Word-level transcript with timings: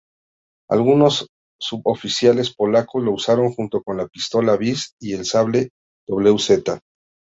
Algunos 0.67 1.27
suboficiales 1.59 2.55
polacos 2.55 3.03
lo 3.03 3.11
usaron 3.11 3.51
junto 3.53 3.83
con 3.83 3.97
la 3.97 4.07
pistola 4.07 4.57
Vis 4.57 4.95
y 4.99 5.13
el 5.13 5.25
sable 5.25 5.69
wz. 6.07 6.79